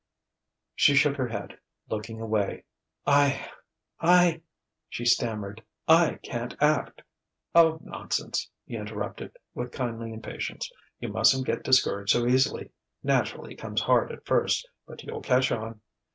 [0.73, 2.63] She shook her head, looking away.
[3.05, 3.51] "I
[3.99, 4.41] I!"
[4.89, 7.03] she stammered "I can't act!"
[7.53, 10.71] "O nonsense!" he interrupted with kindly impatience.
[10.99, 12.71] "You mustn't get discouraged so easily.
[13.03, 15.81] Naturally it comes hard at first, but you'll catch on.